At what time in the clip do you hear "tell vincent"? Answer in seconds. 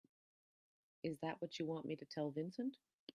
2.05-2.75